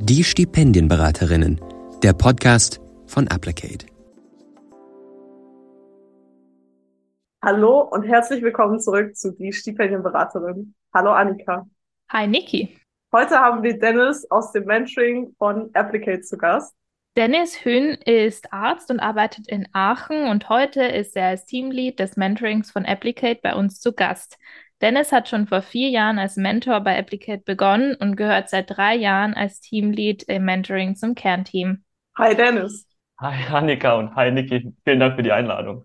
Die 0.00 0.22
Stipendienberaterinnen, 0.22 1.60
der 2.04 2.12
Podcast 2.12 2.80
von 3.06 3.26
Applicate. 3.26 3.84
Hallo 7.44 7.80
und 7.80 8.04
herzlich 8.04 8.40
willkommen 8.44 8.78
zurück 8.78 9.16
zu 9.16 9.32
Die 9.32 9.52
Stipendienberaterin. 9.52 10.72
Hallo 10.94 11.10
Annika. 11.10 11.66
Hi 12.12 12.28
Niki. 12.28 12.78
Heute 13.12 13.40
haben 13.40 13.64
wir 13.64 13.76
Dennis 13.76 14.24
aus 14.30 14.52
dem 14.52 14.66
Mentoring 14.66 15.34
von 15.36 15.70
Applicate 15.74 16.20
zu 16.20 16.38
Gast. 16.38 16.72
Dennis 17.16 17.64
Hün 17.64 17.94
ist 17.94 18.52
Arzt 18.52 18.92
und 18.92 19.00
arbeitet 19.00 19.48
in 19.48 19.66
Aachen 19.72 20.28
und 20.28 20.48
heute 20.48 20.84
ist 20.84 21.16
er 21.16 21.26
als 21.26 21.44
Teamlead 21.44 21.98
des 21.98 22.16
Mentorings 22.16 22.70
von 22.70 22.84
Applicate 22.84 23.40
bei 23.42 23.56
uns 23.56 23.80
zu 23.80 23.92
Gast. 23.92 24.38
Dennis 24.80 25.10
hat 25.10 25.28
schon 25.28 25.48
vor 25.48 25.60
vier 25.60 25.88
Jahren 25.88 26.20
als 26.20 26.36
Mentor 26.36 26.80
bei 26.80 26.96
Applicate 26.96 27.42
begonnen 27.44 27.96
und 27.96 28.16
gehört 28.16 28.48
seit 28.48 28.70
drei 28.70 28.94
Jahren 28.94 29.34
als 29.34 29.60
Teamlead 29.60 30.22
im 30.24 30.44
Mentoring 30.44 30.94
zum 30.94 31.16
Kernteam. 31.16 31.82
Hi 32.16 32.36
Dennis. 32.36 32.86
Hi 33.20 33.34
Annika 33.52 33.94
und 33.94 34.14
hi 34.14 34.30
Niki. 34.30 34.72
Vielen 34.84 35.00
Dank 35.00 35.16
für 35.16 35.24
die 35.24 35.32
Einladung. 35.32 35.84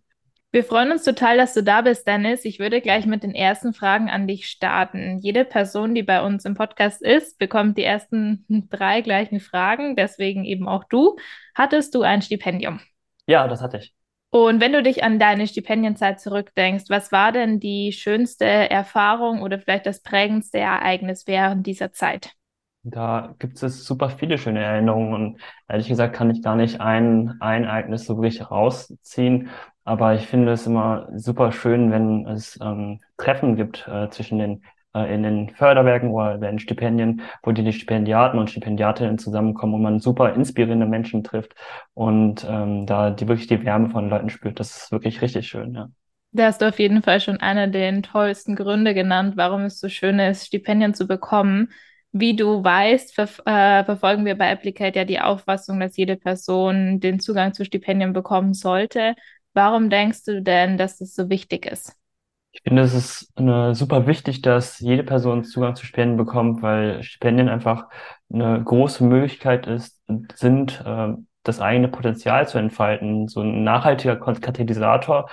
Wir 0.51 0.63
freuen 0.63 0.91
uns 0.91 1.03
total, 1.03 1.37
dass 1.37 1.55
du 1.55 1.63
da 1.63 1.81
bist, 1.81 2.07
Dennis. 2.07 2.45
Ich 2.45 2.59
würde 2.59 2.81
gleich 2.81 3.07
mit 3.07 3.23
den 3.23 3.33
ersten 3.33 3.73
Fragen 3.73 4.11
an 4.11 4.27
dich 4.27 4.45
starten. 4.47 5.17
Jede 5.19 5.45
Person, 5.45 5.95
die 5.95 6.03
bei 6.03 6.21
uns 6.21 6.45
im 6.45 6.53
Podcast 6.53 7.01
ist, 7.01 7.39
bekommt 7.39 7.79
die 7.79 7.83
ersten 7.83 8.45
drei 8.69 9.01
gleichen 9.01 9.39
Fragen, 9.39 9.95
deswegen 9.95 10.45
eben 10.45 10.67
auch 10.67 10.83
du. 10.83 11.15
Hattest 11.55 11.95
du 11.95 12.03
ein 12.03 12.21
Stipendium? 12.21 12.79
Ja, 13.25 13.47
das 13.47 13.63
hatte 13.63 13.77
ich. 13.77 13.95
Und 14.33 14.61
wenn 14.61 14.73
du 14.73 14.81
dich 14.81 15.03
an 15.03 15.19
deine 15.19 15.45
Stipendienzeit 15.45 16.19
zurückdenkst, 16.19 16.85
was 16.87 17.11
war 17.11 17.31
denn 17.31 17.59
die 17.59 17.91
schönste 17.91 18.45
Erfahrung 18.45 19.43
oder 19.43 19.59
vielleicht 19.59 19.85
das 19.85 20.01
prägendste 20.01 20.57
Ereignis 20.57 21.27
während 21.27 21.67
dieser 21.67 21.91
Zeit? 21.91 22.31
Da 22.81 23.35
gibt 23.37 23.61
es 23.61 23.85
super 23.85 24.09
viele 24.09 24.39
schöne 24.39 24.63
Erinnerungen 24.63 25.13
und 25.13 25.41
ehrlich 25.67 25.87
gesagt 25.87 26.15
kann 26.15 26.31
ich 26.31 26.41
gar 26.41 26.55
nicht 26.55 26.81
ein, 26.81 27.35
ein 27.41 27.65
Ereignis 27.65 28.05
so 28.05 28.17
wirklich 28.17 28.49
rausziehen. 28.49 29.49
Aber 29.83 30.15
ich 30.15 30.25
finde 30.25 30.53
es 30.53 30.65
immer 30.65 31.09
super 31.15 31.51
schön, 31.51 31.91
wenn 31.91 32.25
es 32.25 32.59
ähm, 32.59 33.01
Treffen 33.17 33.55
gibt 33.55 33.87
äh, 33.87 34.09
zwischen 34.09 34.39
den 34.39 34.63
äh, 34.93 35.13
in 35.13 35.23
den 35.23 35.49
Förderwerken 35.49 36.11
oder 36.11 36.49
in 36.49 36.59
Stipendien, 36.59 37.21
wo 37.43 37.51
die, 37.51 37.71
Stipendiaten 37.73 38.39
und 38.39 38.49
Stipendiatinnen 38.49 39.17
zusammenkommen 39.17 39.75
und 39.75 39.81
man 39.81 39.99
super 39.99 40.33
inspirierende 40.33 40.85
Menschen 40.85 41.23
trifft 41.23 41.55
und 41.93 42.45
ähm, 42.49 42.85
da 42.85 43.09
die 43.09 43.27
wirklich 43.27 43.47
die 43.47 43.63
Wärme 43.63 43.89
von 43.89 44.09
Leuten 44.09 44.29
spürt. 44.29 44.59
Das 44.59 44.75
ist 44.75 44.91
wirklich 44.91 45.21
richtig 45.21 45.47
schön, 45.47 45.73
ja. 45.73 45.89
Da 46.35 46.45
hast 46.45 46.61
du 46.61 46.67
auf 46.67 46.79
jeden 46.79 47.03
Fall 47.03 47.21
schon 47.21 47.37
einer 47.37 47.67
der 47.67 48.01
tollsten 48.01 48.55
Gründe 48.55 48.95
genannt, 48.95 49.37
warum 49.37 49.61
es 49.65 49.79
so 49.79 49.87
schön 49.87 50.17
ist, 50.17 50.47
Stipendien 50.47 50.95
zu 50.95 51.05
bekommen. 51.05 51.69
Wie 52.11 52.35
du 52.35 52.63
weißt, 52.63 53.13
ver 53.13 53.27
äh, 53.45 53.83
verfolgen 53.83 54.25
wir 54.25 54.35
bei 54.35 54.51
Applicate 54.51 54.99
ja 54.99 55.05
die 55.05 55.19
Auffassung, 55.19 55.79
dass 55.79 55.95
jede 55.95 56.15
Person 56.15 56.99
den 56.99 57.19
Zugang 57.19 57.53
zu 57.53 57.65
Stipendien 57.65 58.13
bekommen 58.13 58.53
sollte. 58.53 59.15
Warum 59.53 59.89
denkst 59.91 60.23
du 60.25 60.41
denn, 60.41 60.77
dass 60.77 60.97
das 60.97 61.13
so 61.13 61.29
wichtig 61.29 61.67
ist? 61.67 61.95
Ich 62.55 62.61
finde, 62.61 62.83
es 62.83 62.93
ist 62.93 63.31
eine, 63.35 63.73
super 63.73 64.05
wichtig, 64.05 64.43
dass 64.43 64.79
jede 64.79 65.03
Person 65.03 65.43
Zugang 65.43 65.75
zu 65.75 65.85
Spenden 65.87 66.17
bekommt, 66.17 66.61
weil 66.61 67.01
Stipendien 67.01 67.49
einfach 67.49 67.87
eine 68.31 68.63
große 68.63 69.03
Möglichkeit 69.03 69.65
ist, 69.65 69.99
sind, 70.35 70.83
äh, 70.85 71.13
das 71.41 71.59
eigene 71.59 71.87
Potenzial 71.87 72.47
zu 72.47 72.59
entfalten, 72.59 73.27
so 73.27 73.41
ein 73.41 73.63
nachhaltiger 73.63 74.15
Katalysator. 74.17 75.29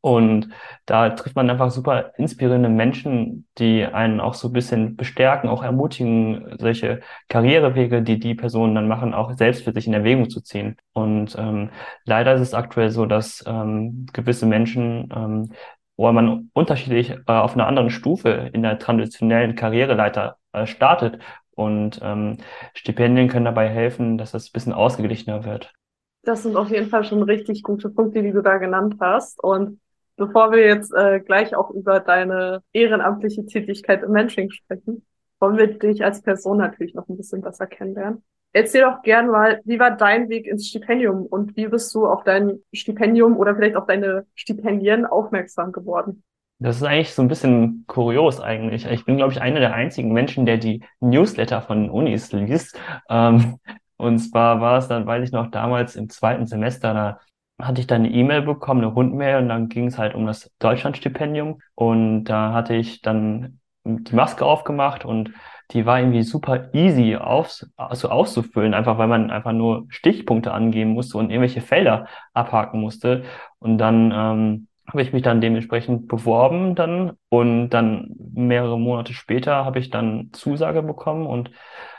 Und 0.00 0.48
da 0.86 1.10
trifft 1.10 1.36
man 1.36 1.50
einfach 1.50 1.70
super 1.72 2.12
inspirierende 2.16 2.70
Menschen, 2.70 3.48
die 3.58 3.84
einen 3.84 4.20
auch 4.20 4.34
so 4.34 4.48
ein 4.48 4.52
bisschen 4.52 4.96
bestärken, 4.96 5.50
auch 5.50 5.62
ermutigen, 5.62 6.56
solche 6.58 7.00
Karrierewege, 7.28 8.00
die 8.02 8.18
die 8.18 8.34
Personen 8.34 8.74
dann 8.76 8.88
machen, 8.88 9.12
auch 9.12 9.32
selbst 9.36 9.64
für 9.64 9.72
sich 9.72 9.86
in 9.88 9.92
Erwägung 9.92 10.30
zu 10.30 10.40
ziehen. 10.40 10.76
Und 10.94 11.36
ähm, 11.36 11.70
leider 12.04 12.34
ist 12.34 12.40
es 12.40 12.54
aktuell 12.54 12.90
so, 12.90 13.06
dass 13.06 13.44
ähm, 13.46 14.06
gewisse 14.12 14.46
Menschen 14.46 15.10
ähm, 15.14 15.52
wo 16.00 16.10
man 16.12 16.48
unterschiedlich 16.54 17.10
äh, 17.10 17.22
auf 17.26 17.52
einer 17.52 17.66
anderen 17.66 17.90
Stufe 17.90 18.48
in 18.54 18.62
der 18.62 18.78
traditionellen 18.78 19.54
Karriereleiter 19.54 20.38
äh, 20.52 20.66
startet. 20.66 21.18
Und 21.50 22.00
ähm, 22.02 22.38
Stipendien 22.72 23.28
können 23.28 23.44
dabei 23.44 23.68
helfen, 23.68 24.16
dass 24.16 24.32
das 24.32 24.48
ein 24.48 24.52
bisschen 24.54 24.72
ausgeglichener 24.72 25.44
wird. 25.44 25.74
Das 26.22 26.42
sind 26.42 26.56
auf 26.56 26.70
jeden 26.70 26.88
Fall 26.88 27.04
schon 27.04 27.22
richtig 27.22 27.62
gute 27.62 27.90
Punkte, 27.90 28.22
die 28.22 28.32
du 28.32 28.40
da 28.40 28.56
genannt 28.56 28.96
hast. 28.98 29.44
Und 29.44 29.78
bevor 30.16 30.52
wir 30.52 30.64
jetzt 30.64 30.90
äh, 30.94 31.20
gleich 31.20 31.54
auch 31.54 31.68
über 31.68 32.00
deine 32.00 32.62
ehrenamtliche 32.72 33.44
Tätigkeit 33.44 34.02
im 34.02 34.12
Mentoring 34.12 34.50
sprechen, 34.50 35.04
wollen 35.38 35.58
wir 35.58 35.66
dich 35.66 36.02
als 36.02 36.22
Person 36.22 36.56
natürlich 36.56 36.94
noch 36.94 37.10
ein 37.10 37.18
bisschen 37.18 37.42
besser 37.42 37.66
kennenlernen. 37.66 38.24
Erzähl 38.52 38.82
doch 38.82 39.02
gern 39.02 39.28
mal, 39.28 39.60
wie 39.64 39.78
war 39.78 39.96
dein 39.96 40.28
Weg 40.28 40.46
ins 40.46 40.68
Stipendium 40.68 41.24
und 41.26 41.56
wie 41.56 41.68
bist 41.68 41.94
du 41.94 42.06
auf 42.06 42.24
dein 42.24 42.58
Stipendium 42.72 43.36
oder 43.36 43.54
vielleicht 43.54 43.76
auf 43.76 43.86
deine 43.86 44.26
Stipendien 44.34 45.06
aufmerksam 45.06 45.70
geworden? 45.70 46.24
Das 46.58 46.76
ist 46.76 46.82
eigentlich 46.82 47.14
so 47.14 47.22
ein 47.22 47.28
bisschen 47.28 47.84
kurios 47.86 48.40
eigentlich. 48.40 48.84
Ich 48.86 49.04
bin, 49.06 49.16
glaube 49.16 49.32
ich, 49.32 49.40
einer 49.40 49.60
der 49.60 49.72
einzigen 49.72 50.12
Menschen, 50.12 50.44
der 50.44 50.58
die 50.58 50.84
Newsletter 51.00 51.62
von 51.62 51.88
Unis 51.88 52.32
liest. 52.32 52.78
Ähm, 53.08 53.58
und 53.96 54.18
zwar 54.18 54.60
war 54.60 54.78
es 54.78 54.88
dann, 54.88 55.06
weiß 55.06 55.24
ich 55.24 55.32
noch, 55.32 55.50
damals 55.50 55.96
im 55.96 56.10
zweiten 56.10 56.46
Semester, 56.46 56.92
da 56.92 57.20
hatte 57.64 57.80
ich 57.80 57.86
dann 57.86 58.04
eine 58.04 58.12
E-Mail 58.12 58.42
bekommen, 58.42 58.82
eine 58.82 58.92
Rundmail, 58.92 59.38
und 59.42 59.48
dann 59.48 59.68
ging 59.68 59.86
es 59.86 59.96
halt 59.96 60.14
um 60.14 60.26
das 60.26 60.50
Deutschlandstipendium. 60.58 61.60
Und 61.74 62.24
da 62.24 62.52
hatte 62.52 62.74
ich 62.74 63.00
dann 63.00 63.60
die 63.84 64.14
Maske 64.14 64.44
aufgemacht 64.44 65.04
und 65.04 65.32
die 65.72 65.86
war 65.86 66.00
irgendwie 66.00 66.22
super 66.22 66.72
easy 66.74 67.16
auf, 67.16 67.64
also 67.76 68.08
auszufüllen, 68.08 68.74
einfach 68.74 68.98
weil 68.98 69.08
man 69.08 69.30
einfach 69.30 69.52
nur 69.52 69.86
Stichpunkte 69.88 70.52
angeben 70.52 70.90
musste 70.90 71.18
und 71.18 71.30
irgendwelche 71.30 71.60
Felder 71.60 72.06
abhaken 72.34 72.80
musste. 72.80 73.24
Und 73.58 73.78
dann 73.78 74.12
ähm, 74.12 74.68
habe 74.88 75.02
ich 75.02 75.12
mich 75.12 75.22
dann 75.22 75.40
dementsprechend 75.40 76.08
beworben 76.08 76.74
dann 76.74 77.12
und 77.28 77.70
dann 77.70 78.10
mehrere 78.34 78.78
Monate 78.78 79.12
später 79.14 79.64
habe 79.64 79.78
ich 79.78 79.90
dann 79.90 80.30
Zusage 80.32 80.82
bekommen 80.82 81.26
und 81.26 81.50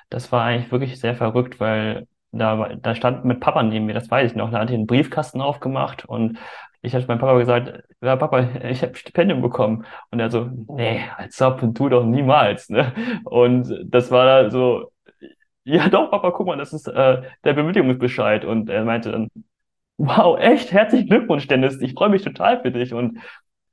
das 0.10 0.32
war 0.32 0.44
eigentlich 0.44 0.72
wirklich 0.72 1.00
sehr 1.00 1.16
verrückt, 1.16 1.60
weil 1.60 2.08
da, 2.34 2.70
da 2.76 2.96
stand 2.96 3.26
mit 3.26 3.40
Papa 3.40 3.64
neben 3.64 3.86
mir, 3.86 3.94
das 3.94 4.10
weiß 4.10 4.32
ich 4.32 4.38
noch, 4.38 4.52
da 4.52 4.60
hat 4.60 4.70
er 4.70 4.76
einen 4.76 4.88
Briefkasten 4.88 5.42
aufgemacht 5.42 6.06
und 6.06 6.38
ich 6.82 6.96
habe 6.96 7.06
meinem 7.08 7.20
Papa 7.20 7.38
gesagt, 7.38 7.84
ja 8.02 8.16
Papa, 8.16 8.40
ich 8.64 8.82
habe 8.82 8.96
Stipendium 8.96 9.42
bekommen. 9.42 9.86
Und 10.10 10.20
er 10.20 10.30
so, 10.32 10.50
nee, 10.70 11.02
als 11.18 11.42
ob, 11.42 11.62
du 11.62 11.90
doch 11.90 12.04
niemals. 12.06 12.70
Ne? 12.70 12.94
Und 13.26 13.74
das 13.86 14.12
war 14.12 14.50
so, 14.52 14.92
ja 15.64 15.90
doch, 15.90 16.12
Papa, 16.12 16.32
guck 16.32 16.48
mal, 16.48 16.58
das 16.58 16.74
ist 16.74 16.88
äh, 16.88 17.22
der 17.44 17.54
Bewilligungsbescheid. 17.54 18.46
Und 18.46 18.70
er 18.70 18.84
meinte 18.86 19.12
dann, 19.12 19.30
wow, 19.98 20.40
echt, 20.40 20.72
herzlichen 20.72 21.08
Glückwunsch, 21.10 21.48
Dennis, 21.48 21.80
ich 21.82 21.94
freue 21.94 22.10
mich 22.10 22.24
total 22.24 22.62
für 22.62 22.72
dich. 22.72 22.94
Und 22.94 23.20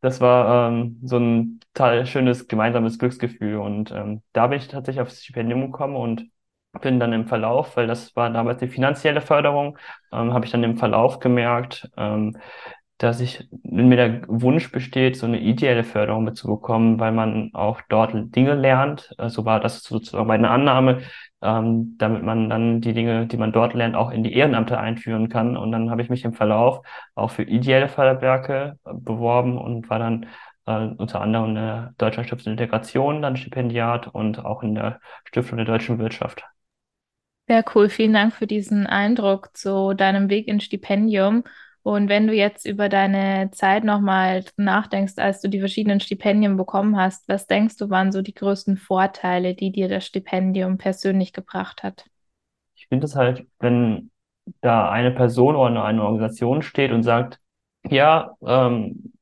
das 0.01 0.21
war 0.21 0.69
ähm, 0.71 1.01
so 1.03 1.19
ein 1.19 1.61
total 1.75 2.07
schönes 2.07 2.49
gemeinsames 2.49 2.99
Glücksgefühl. 2.99 3.57
Und 3.57 3.91
ähm, 3.93 4.23
da 4.33 4.47
bin 4.49 4.59
ich 4.59 4.69
tatsächlich 4.69 5.03
aufs 5.03 5.23
Stipendium 5.23 5.63
gekommen 5.73 5.97
und 5.97 6.31
bin 6.81 7.01
dann 7.01 7.13
im 7.13 7.27
Verlauf, 7.27 7.77
weil 7.77 7.87
das 7.87 8.15
war 8.15 8.31
damals 8.31 8.61
die 8.61 8.69
finanzielle 8.69 9.21
Förderung, 9.21 9.79
ähm, 10.13 10.33
habe 10.33 10.45
ich 10.45 10.53
dann 10.53 10.63
im 10.65 10.77
Verlauf 10.77 11.19
gemerkt, 11.19 11.91
ähm, 11.97 12.37
dass 12.99 13.21
ich, 13.21 13.49
wenn 13.63 13.89
mir 13.89 13.97
der 13.97 14.23
Wunsch 14.29 14.73
besteht, 14.73 15.17
so 15.17 15.27
eine 15.27 15.39
ideelle 15.41 15.85
Förderung 15.85 16.25
mitzubekommen, 16.25 16.99
weil 16.99 17.13
man 17.13 17.51
auch 17.55 17.81
dort 17.89 18.13
Dinge 18.35 18.55
lernt. 18.55 19.15
So 19.17 19.23
also 19.23 19.45
war 19.45 19.61
das 19.61 19.83
sozusagen 19.85 20.27
meine 20.27 20.51
Annahme, 20.51 21.03
ähm, 21.41 21.95
damit 21.99 22.25
man 22.25 22.51
dann 22.51 22.81
die 22.81 22.93
Dinge, 22.93 23.27
die 23.27 23.37
man 23.37 23.53
dort 23.53 23.75
lernt, 23.75 23.95
auch 23.95 24.11
in 24.11 24.25
die 24.25 24.35
Ehrenamte 24.35 24.79
einführen 24.79 25.29
kann. 25.29 25.57
Und 25.57 25.71
dann 25.71 25.91
habe 25.91 26.03
ich 26.03 26.11
mich 26.11 26.25
im 26.25 26.33
Verlauf 26.33 26.85
auch 27.15 27.31
für 27.31 27.45
ideelle 27.45 27.89
Förderwerke 27.89 28.79
äh, 28.85 28.91
beworben 28.95 29.59
und 29.59 29.89
war 29.89 30.01
dann 30.01 30.27
äh, 30.67 30.89
unter 30.97 31.21
anderem 31.21 31.51
in 31.51 31.55
der 31.55 31.95
Deutschen 31.99 32.25
Stiftung 32.25 32.53
Integration 32.53 33.23
dann 33.23 33.37
Stipendiat 33.37 34.09
und 34.09 34.45
auch 34.45 34.65
in 34.65 34.75
der 34.75 35.01
Stiftung 35.25 35.59
der 35.59 35.67
deutschen 35.67 35.99
Wirtschaft. 36.01 36.45
Sehr 37.47 37.65
cool. 37.75 37.89
Vielen 37.89 38.13
Dank 38.13 38.35
für 38.35 38.47
diesen 38.47 38.87
Eindruck 38.87 39.57
zu 39.57 39.95
deinem 39.95 40.29
Weg 40.29 40.49
ins 40.49 40.65
Stipendium. 40.65 41.45
Und 41.89 42.11
wenn 42.11 42.27
du 42.27 42.35
jetzt 42.35 42.67
über 42.67 42.91
deine 42.91 43.51
Zeit 43.51 43.83
nochmal 43.83 44.45
nachdenkst, 44.59 45.15
als 45.17 45.41
du 45.41 45.49
die 45.49 45.61
verschiedenen 45.61 46.01
Stipendien 46.01 46.59
bekommen 46.59 46.99
hast, 46.99 47.27
was 47.31 47.47
denkst 47.47 47.79
du, 47.79 47.89
waren 47.89 48.13
so 48.13 48.21
die 48.21 48.35
größten 48.35 48.77
Vorteile, 48.77 49.55
die 49.55 49.73
dir 49.73 49.89
das 49.89 50.05
Stipendium 50.05 50.77
persönlich 50.77 51.33
gebracht 51.33 51.83
hat? 51.83 52.05
Ich 52.75 52.89
finde 52.89 53.07
es 53.07 53.17
halt, 53.17 53.47
wenn 53.59 54.11
da 54.61 54.91
eine 54.91 55.13
Person 55.13 55.57
oder 55.57 55.83
eine 55.83 56.03
Organisation 56.03 56.61
steht 56.61 56.93
und 56.93 57.05
sagt, 57.05 57.41
ja, 57.89 58.37
ähm, 58.45 59.15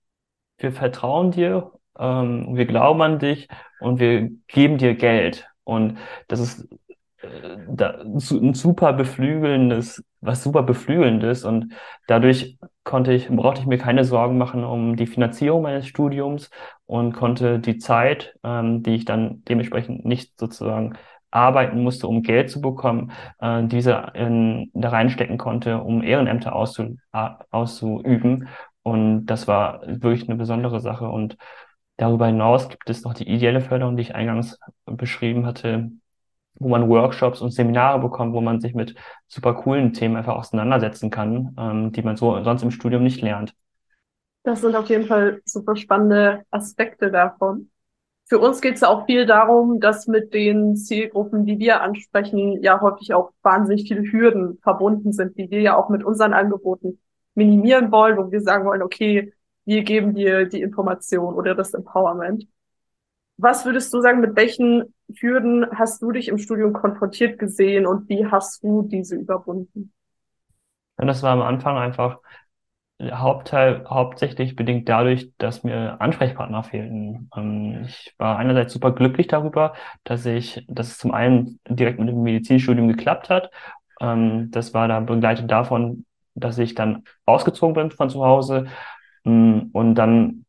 wir 0.58 0.72
vertrauen 0.72 1.30
dir, 1.30 1.70
ähm, 1.96 2.56
wir 2.56 2.66
glauben 2.66 3.00
an 3.00 3.20
dich 3.20 3.46
und 3.78 4.00
wir 4.00 4.28
geben 4.48 4.78
dir 4.78 4.96
Geld. 4.96 5.48
Und 5.62 5.98
das 6.26 6.40
ist 6.40 6.68
da, 7.68 8.00
ein 8.02 8.54
super 8.54 8.92
beflügelndes, 8.92 10.04
was 10.20 10.42
super 10.42 10.62
beflügelndes 10.62 11.44
und 11.44 11.72
dadurch 12.06 12.58
konnte 12.84 13.12
ich, 13.12 13.28
brauchte 13.28 13.60
ich 13.60 13.66
mir 13.66 13.78
keine 13.78 14.04
Sorgen 14.04 14.38
machen 14.38 14.64
um 14.64 14.96
die 14.96 15.06
Finanzierung 15.06 15.62
meines 15.62 15.86
Studiums 15.86 16.50
und 16.86 17.12
konnte 17.12 17.58
die 17.58 17.78
Zeit, 17.78 18.36
ähm, 18.44 18.82
die 18.82 18.94
ich 18.94 19.04
dann 19.04 19.42
dementsprechend 19.44 20.04
nicht 20.04 20.38
sozusagen 20.38 20.96
arbeiten 21.30 21.82
musste, 21.82 22.08
um 22.08 22.22
Geld 22.22 22.50
zu 22.50 22.60
bekommen, 22.60 23.12
äh, 23.40 23.64
diese 23.64 24.12
in, 24.14 24.70
da 24.74 24.88
reinstecken 24.90 25.38
konnte, 25.38 25.78
um 25.82 26.02
Ehrenämter 26.02 26.54
auszu, 26.54 26.96
auszuüben. 27.50 28.48
Und 28.82 29.26
das 29.26 29.48
war 29.48 29.82
wirklich 29.86 30.28
eine 30.28 30.38
besondere 30.38 30.80
Sache. 30.80 31.08
Und 31.08 31.36
darüber 31.96 32.26
hinaus 32.26 32.68
gibt 32.68 32.88
es 32.88 33.02
noch 33.04 33.14
die 33.14 33.28
ideelle 33.28 33.60
Förderung, 33.60 33.96
die 33.96 34.02
ich 34.02 34.14
eingangs 34.14 34.58
beschrieben 34.86 35.46
hatte, 35.46 35.90
wo 36.58 36.68
man 36.68 36.88
Workshops 36.88 37.40
und 37.40 37.52
Seminare 37.52 37.98
bekommt, 38.00 38.34
wo 38.34 38.40
man 38.40 38.60
sich 38.60 38.74
mit 38.74 38.94
super 39.26 39.54
coolen 39.54 39.92
Themen 39.92 40.16
einfach 40.16 40.36
auseinandersetzen 40.36 41.10
kann, 41.10 41.54
ähm, 41.58 41.92
die 41.92 42.02
man 42.02 42.16
so 42.16 42.42
sonst 42.42 42.62
im 42.62 42.70
Studium 42.70 43.02
nicht 43.02 43.20
lernt. 43.20 43.54
Das 44.42 44.60
sind 44.60 44.76
auf 44.76 44.88
jeden 44.88 45.06
Fall 45.06 45.40
super 45.44 45.76
spannende 45.76 46.44
Aspekte 46.50 47.10
davon. 47.10 47.70
Für 48.28 48.38
uns 48.38 48.60
geht 48.60 48.74
es 48.74 48.80
ja 48.80 48.88
auch 48.88 49.06
viel 49.06 49.24
darum, 49.24 49.78
dass 49.78 50.08
mit 50.08 50.34
den 50.34 50.76
Zielgruppen, 50.76 51.46
die 51.46 51.58
wir 51.58 51.80
ansprechen, 51.80 52.60
ja 52.62 52.80
häufig 52.80 53.14
auch 53.14 53.32
wahnsinnig 53.42 53.86
viele 53.86 54.02
Hürden 54.02 54.58
verbunden 54.62 55.12
sind, 55.12 55.36
die 55.38 55.50
wir 55.50 55.60
ja 55.60 55.76
auch 55.76 55.88
mit 55.90 56.02
unseren 56.02 56.32
Angeboten 56.32 56.98
minimieren 57.34 57.92
wollen, 57.92 58.16
wo 58.16 58.30
wir 58.30 58.40
sagen 58.40 58.64
wollen, 58.64 58.82
okay, 58.82 59.32
wir 59.64 59.82
geben 59.84 60.14
dir 60.14 60.46
die 60.46 60.62
Information 60.62 61.34
oder 61.34 61.54
das 61.54 61.74
Empowerment. 61.74 62.48
Was 63.36 63.64
würdest 63.64 63.92
du 63.92 64.00
sagen, 64.00 64.20
mit 64.20 64.34
welchen 64.36 64.94
Hürden 65.14 65.66
hast 65.72 66.02
du 66.02 66.12
dich 66.12 66.28
im 66.28 66.38
Studium 66.38 66.72
konfrontiert 66.72 67.38
gesehen 67.38 67.86
und 67.86 68.08
wie 68.08 68.26
hast 68.26 68.62
du 68.62 68.82
diese 68.82 69.16
überwunden? 69.16 69.92
Ja, 70.98 71.04
das 71.04 71.22
war 71.22 71.32
am 71.32 71.42
Anfang 71.42 71.76
einfach 71.76 72.18
Hauptteil 73.02 73.84
hauptsächlich 73.88 74.56
bedingt 74.56 74.88
dadurch, 74.88 75.30
dass 75.36 75.62
mir 75.64 76.00
Ansprechpartner 76.00 76.62
fehlten. 76.62 77.28
Ähm, 77.36 77.84
ich 77.86 78.14
war 78.16 78.38
einerseits 78.38 78.72
super 78.72 78.92
glücklich 78.92 79.26
darüber, 79.26 79.74
dass 80.04 80.24
ich, 80.24 80.64
dass 80.68 80.88
es 80.88 80.98
zum 80.98 81.12
einen 81.12 81.60
direkt 81.68 81.98
mit 81.98 82.08
dem 82.08 82.22
Medizinstudium 82.22 82.88
geklappt 82.88 83.28
hat. 83.28 83.50
Ähm, 84.00 84.50
das 84.50 84.72
war 84.72 84.88
dann 84.88 85.04
begleitet 85.04 85.50
davon, 85.50 86.06
dass 86.34 86.56
ich 86.56 86.74
dann 86.74 87.04
ausgezogen 87.26 87.74
bin 87.74 87.90
von 87.90 88.08
zu 88.08 88.24
Hause 88.24 88.66
mm, 89.24 89.60
und 89.72 89.94
dann 89.94 90.45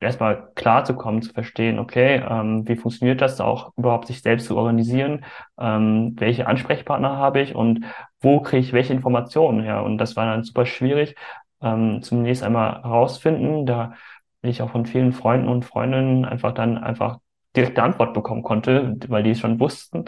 erstmal 0.00 0.50
klar 0.54 0.84
zu 0.84 0.94
kommen, 0.94 1.22
zu 1.22 1.32
verstehen, 1.32 1.78
okay, 1.78 2.22
ähm, 2.28 2.66
wie 2.68 2.76
funktioniert 2.76 3.20
das 3.20 3.40
auch 3.40 3.72
überhaupt, 3.76 4.06
sich 4.06 4.22
selbst 4.22 4.46
zu 4.46 4.56
organisieren, 4.56 5.24
ähm, 5.58 6.14
welche 6.18 6.46
Ansprechpartner 6.46 7.16
habe 7.16 7.40
ich 7.40 7.54
und 7.54 7.84
wo 8.20 8.40
kriege 8.40 8.60
ich 8.60 8.72
welche 8.72 8.92
Informationen 8.92 9.62
her. 9.62 9.82
Und 9.82 9.98
das 9.98 10.16
war 10.16 10.26
dann 10.26 10.44
super 10.44 10.66
schwierig, 10.66 11.16
ähm, 11.60 12.02
zunächst 12.02 12.42
einmal 12.42 12.82
herausfinden, 12.82 13.66
da 13.66 13.94
ich 14.42 14.62
auch 14.62 14.70
von 14.70 14.86
vielen 14.86 15.12
Freunden 15.12 15.48
und 15.48 15.64
Freundinnen 15.64 16.24
einfach 16.24 16.52
dann 16.52 16.78
einfach 16.78 17.18
direkte 17.56 17.82
Antwort 17.82 18.14
bekommen 18.14 18.42
konnte, 18.42 18.96
weil 19.08 19.22
die 19.22 19.30
es 19.30 19.40
schon 19.40 19.58
wussten, 19.58 20.04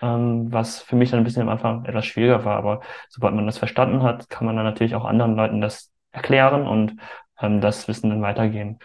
ähm, 0.00 0.52
was 0.52 0.80
für 0.82 0.96
mich 0.96 1.10
dann 1.10 1.20
ein 1.20 1.24
bisschen 1.24 1.42
am 1.42 1.48
Anfang 1.50 1.84
etwas 1.84 2.06
schwieriger 2.06 2.44
war. 2.44 2.56
Aber 2.56 2.80
sobald 3.08 3.34
man 3.34 3.46
das 3.46 3.58
verstanden 3.58 4.02
hat, 4.02 4.30
kann 4.30 4.46
man 4.46 4.56
dann 4.56 4.64
natürlich 4.64 4.94
auch 4.94 5.04
anderen 5.04 5.36
Leuten 5.36 5.60
das 5.60 5.92
erklären 6.12 6.66
und 6.66 6.96
ähm, 7.40 7.60
das 7.60 7.88
Wissen 7.88 8.10
dann 8.10 8.22
weitergeben. 8.22 8.78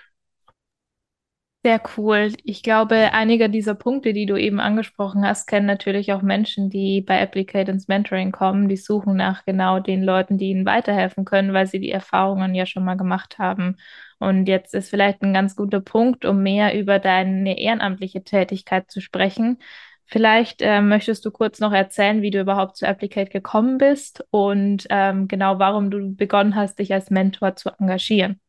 Sehr 1.61 1.81
cool. 1.97 2.31
Ich 2.45 2.63
glaube, 2.63 3.11
einige 3.11 3.49
dieser 3.49 3.75
Punkte, 3.75 4.13
die 4.13 4.25
du 4.25 4.37
eben 4.37 4.61
angesprochen 4.61 5.25
hast, 5.27 5.45
kennen 5.45 5.65
natürlich 5.65 6.13
auch 6.13 6.21
Menschen, 6.21 6.69
die 6.69 7.01
bei 7.01 7.19
Applicate 7.21 7.69
ins 7.69 7.89
Mentoring 7.89 8.31
kommen. 8.31 8.69
Die 8.69 8.77
suchen 8.77 9.17
nach 9.17 9.43
genau 9.43 9.79
den 9.81 10.01
Leuten, 10.01 10.37
die 10.37 10.51
ihnen 10.51 10.65
weiterhelfen 10.65 11.25
können, 11.25 11.51
weil 11.51 11.67
sie 11.67 11.81
die 11.81 11.91
Erfahrungen 11.91 12.55
ja 12.55 12.65
schon 12.65 12.85
mal 12.85 12.95
gemacht 12.95 13.39
haben. 13.39 13.75
Und 14.19 14.47
jetzt 14.47 14.73
ist 14.73 14.89
vielleicht 14.89 15.21
ein 15.21 15.33
ganz 15.33 15.57
guter 15.57 15.81
Punkt, 15.81 16.23
um 16.23 16.41
mehr 16.41 16.79
über 16.79 16.97
deine 16.97 17.59
ehrenamtliche 17.59 18.23
Tätigkeit 18.23 18.89
zu 18.89 19.01
sprechen. 19.01 19.57
Vielleicht 20.05 20.61
äh, 20.61 20.79
möchtest 20.81 21.25
du 21.25 21.31
kurz 21.31 21.59
noch 21.59 21.73
erzählen, 21.73 22.21
wie 22.21 22.31
du 22.31 22.39
überhaupt 22.39 22.77
zu 22.77 22.87
Applicate 22.87 23.29
gekommen 23.31 23.77
bist 23.77 24.23
und 24.31 24.87
ähm, 24.89 25.27
genau 25.27 25.59
warum 25.59 25.91
du 25.91 26.15
begonnen 26.15 26.55
hast, 26.55 26.79
dich 26.79 26.93
als 26.93 27.09
Mentor 27.09 27.57
zu 27.57 27.69
engagieren. 27.77 28.39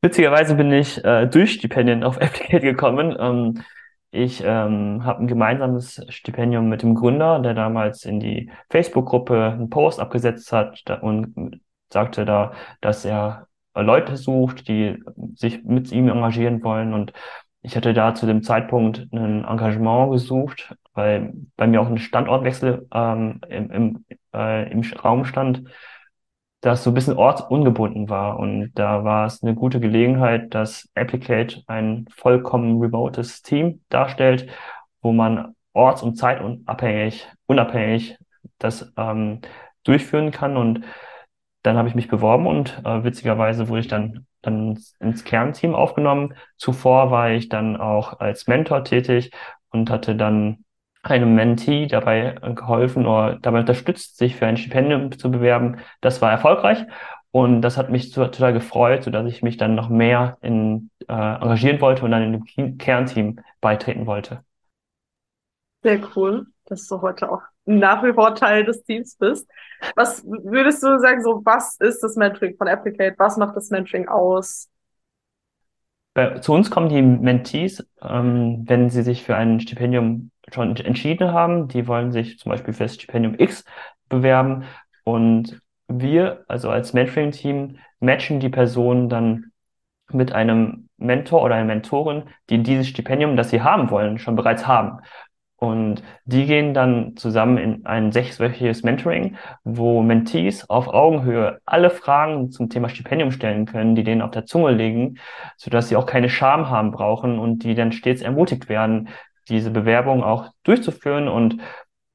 Witzigerweise 0.00 0.54
bin 0.54 0.72
ich 0.72 1.04
äh, 1.04 1.26
durch 1.26 1.54
Stipendien 1.54 2.04
auf 2.04 2.18
Applicate 2.20 2.60
gekommen. 2.60 3.16
Ähm, 3.18 3.62
ich 4.10 4.42
ähm, 4.42 5.04
habe 5.04 5.22
ein 5.22 5.26
gemeinsames 5.26 6.04
Stipendium 6.08 6.68
mit 6.68 6.82
dem 6.82 6.94
Gründer, 6.94 7.40
der 7.40 7.54
damals 7.54 8.04
in 8.04 8.20
die 8.20 8.50
Facebook-Gruppe 8.70 9.52
einen 9.52 9.70
Post 9.70 10.00
abgesetzt 10.00 10.50
hat 10.52 10.82
und 11.02 11.60
sagte 11.92 12.24
da, 12.24 12.52
dass 12.80 13.04
er 13.04 13.48
Leute 13.74 14.16
sucht, 14.16 14.68
die 14.68 15.02
sich 15.34 15.62
mit 15.64 15.92
ihm 15.92 16.08
engagieren 16.08 16.62
wollen. 16.62 16.94
Und 16.94 17.12
ich 17.62 17.76
hatte 17.76 17.92
da 17.92 18.14
zu 18.14 18.26
dem 18.26 18.42
Zeitpunkt 18.42 19.08
ein 19.12 19.44
Engagement 19.44 20.10
gesucht, 20.12 20.74
weil 20.94 21.34
bei 21.56 21.66
mir 21.66 21.82
auch 21.82 21.88
ein 21.88 21.98
Standortwechsel 21.98 22.86
ähm, 22.92 23.40
im, 23.48 23.70
im, 23.70 24.04
äh, 24.34 24.70
im 24.72 24.82
Raum 25.04 25.24
stand 25.26 25.64
das 26.60 26.82
so 26.82 26.90
ein 26.90 26.94
bisschen 26.94 27.16
ortsungebunden 27.16 28.08
war. 28.08 28.38
Und 28.38 28.72
da 28.74 29.04
war 29.04 29.26
es 29.26 29.42
eine 29.42 29.54
gute 29.54 29.80
Gelegenheit, 29.80 30.54
dass 30.54 30.88
Applicate 30.94 31.62
ein 31.66 32.06
vollkommen 32.14 32.80
remotes 32.80 33.42
Team 33.42 33.82
darstellt, 33.88 34.48
wo 35.00 35.12
man 35.12 35.54
orts- 35.72 36.02
und 36.02 36.16
zeitunabhängig, 36.16 37.28
unabhängig 37.46 38.18
das 38.58 38.92
ähm, 38.96 39.40
durchführen 39.84 40.32
kann. 40.32 40.56
Und 40.56 40.84
dann 41.62 41.76
habe 41.76 41.88
ich 41.88 41.94
mich 41.94 42.08
beworben 42.08 42.46
und 42.46 42.82
äh, 42.84 43.04
witzigerweise 43.04 43.68
wurde 43.68 43.80
ich 43.80 43.88
dann, 43.88 44.26
dann 44.42 44.78
ins 45.00 45.24
Kernteam 45.24 45.74
aufgenommen. 45.74 46.34
Zuvor 46.56 47.10
war 47.10 47.30
ich 47.30 47.48
dann 47.48 47.76
auch 47.76 48.20
als 48.20 48.46
Mentor 48.46 48.84
tätig 48.84 49.30
und 49.70 49.90
hatte 49.90 50.16
dann 50.16 50.64
einem 51.02 51.34
Mentee 51.34 51.86
dabei 51.86 52.36
geholfen 52.54 53.06
oder 53.06 53.38
dabei 53.40 53.60
unterstützt, 53.60 54.18
sich 54.18 54.36
für 54.36 54.46
ein 54.46 54.56
Stipendium 54.56 55.16
zu 55.16 55.30
bewerben. 55.30 55.78
Das 56.00 56.20
war 56.20 56.30
erfolgreich 56.30 56.86
und 57.30 57.62
das 57.62 57.76
hat 57.76 57.90
mich 57.90 58.12
total 58.12 58.52
gefreut, 58.52 59.04
sodass 59.04 59.26
ich 59.26 59.42
mich 59.42 59.56
dann 59.56 59.74
noch 59.74 59.88
mehr 59.88 60.38
in, 60.40 60.90
äh, 61.08 61.12
engagieren 61.12 61.80
wollte 61.80 62.04
und 62.04 62.10
dann 62.10 62.22
in 62.22 62.44
dem 62.56 62.78
Kernteam 62.78 63.40
beitreten 63.60 64.06
wollte. 64.06 64.42
Sehr 65.82 66.00
cool, 66.16 66.46
dass 66.66 66.86
du 66.88 67.00
heute 67.00 67.30
auch 67.30 67.42
nach 67.64 68.02
wie 68.02 68.12
vor 68.12 68.34
Teil 68.34 68.64
des 68.64 68.82
Teams 68.82 69.16
bist. 69.16 69.48
Was 69.94 70.24
würdest 70.24 70.82
du 70.82 70.98
sagen, 70.98 71.22
so 71.22 71.42
was 71.44 71.76
ist 71.78 72.02
das 72.02 72.16
Mentoring 72.16 72.56
von 72.56 72.66
Applicate? 72.66 73.14
Was 73.18 73.36
macht 73.36 73.56
das 73.56 73.70
Mentoring 73.70 74.08
aus? 74.08 74.68
Bei, 76.14 76.38
zu 76.38 76.52
uns 76.52 76.70
kommen 76.70 76.88
die 76.88 77.02
Mentees, 77.02 77.86
ähm, 78.02 78.64
wenn 78.66 78.90
sie 78.90 79.02
sich 79.02 79.22
für 79.22 79.36
ein 79.36 79.60
Stipendium 79.60 80.30
schon 80.52 80.76
entschieden 80.76 81.32
haben. 81.32 81.68
Die 81.68 81.86
wollen 81.86 82.12
sich 82.12 82.38
zum 82.38 82.50
Beispiel 82.50 82.74
für 82.74 82.84
das 82.84 82.94
Stipendium 82.94 83.34
X 83.38 83.64
bewerben. 84.08 84.64
Und 85.04 85.60
wir, 85.88 86.44
also 86.48 86.70
als 86.70 86.92
Mentoring-Team, 86.92 87.78
matchen 88.00 88.40
die 88.40 88.48
Person 88.48 89.08
dann 89.08 89.52
mit 90.10 90.32
einem 90.32 90.88
Mentor 90.96 91.42
oder 91.42 91.54
einer 91.54 91.64
Mentorin, 91.64 92.24
die 92.50 92.62
dieses 92.62 92.88
Stipendium, 92.88 93.36
das 93.36 93.50
sie 93.50 93.62
haben 93.62 93.90
wollen, 93.90 94.18
schon 94.18 94.36
bereits 94.36 94.66
haben. 94.66 95.00
Und 95.60 96.04
die 96.24 96.46
gehen 96.46 96.72
dann 96.72 97.16
zusammen 97.16 97.58
in 97.58 97.84
ein 97.84 98.12
sechswöchiges 98.12 98.84
Mentoring, 98.84 99.36
wo 99.64 100.02
Mentees 100.02 100.70
auf 100.70 100.86
Augenhöhe 100.86 101.58
alle 101.66 101.90
Fragen 101.90 102.52
zum 102.52 102.70
Thema 102.70 102.88
Stipendium 102.88 103.32
stellen 103.32 103.66
können, 103.66 103.96
die 103.96 104.04
denen 104.04 104.22
auf 104.22 104.30
der 104.30 104.46
Zunge 104.46 104.70
liegen, 104.70 105.18
sodass 105.56 105.88
sie 105.88 105.96
auch 105.96 106.06
keine 106.06 106.28
Scham 106.28 106.70
haben 106.70 106.92
brauchen 106.92 107.40
und 107.40 107.64
die 107.64 107.74
dann 107.74 107.90
stets 107.90 108.22
ermutigt 108.22 108.68
werden, 108.68 109.08
diese 109.48 109.70
Bewerbung 109.70 110.22
auch 110.22 110.50
durchzuführen 110.62 111.28
und 111.28 111.60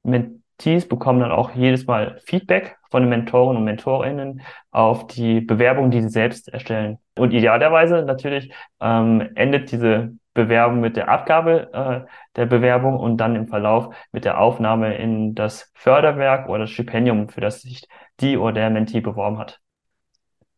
Mentees 0.03 0.87
bekommen 0.87 1.19
dann 1.19 1.31
auch 1.31 1.51
jedes 1.55 1.87
Mal 1.87 2.19
Feedback 2.25 2.77
von 2.91 3.03
den 3.03 3.09
Mentoren 3.09 3.57
und 3.57 3.63
Mentorinnen 3.63 4.41
auf 4.71 5.07
die 5.07 5.41
Bewerbung, 5.41 5.91
die 5.91 6.01
sie 6.01 6.09
selbst 6.09 6.47
erstellen. 6.49 6.99
Und 7.17 7.33
idealerweise 7.33 8.03
natürlich 8.03 8.53
ähm, 8.79 9.29
endet 9.35 9.71
diese 9.71 10.13
Bewerbung 10.33 10.79
mit 10.79 10.97
der 10.97 11.09
Abgabe 11.09 11.69
äh, 11.73 12.09
der 12.35 12.45
Bewerbung 12.45 12.97
und 12.97 13.17
dann 13.17 13.35
im 13.35 13.47
Verlauf 13.47 13.95
mit 14.11 14.25
der 14.25 14.39
Aufnahme 14.39 14.95
in 14.95 15.35
das 15.35 15.71
Förderwerk 15.75 16.49
oder 16.49 16.59
das 16.59 16.71
Stipendium, 16.71 17.29
für 17.29 17.41
das 17.41 17.61
sich 17.61 17.87
die 18.19 18.37
oder 18.37 18.53
der 18.53 18.69
Mentee 18.69 19.01
beworben 19.01 19.37
hat. 19.37 19.62